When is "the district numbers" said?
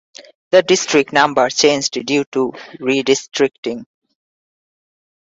0.49-1.55